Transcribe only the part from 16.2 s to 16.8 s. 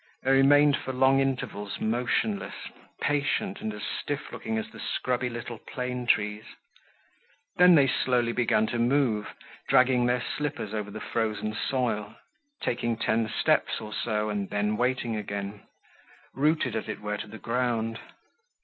rooted